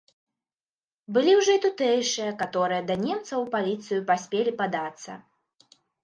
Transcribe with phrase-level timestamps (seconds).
[1.17, 5.11] Былі ўжо і тутэйшыя, каторыя да немцаў у паліцыю паспелі падацца.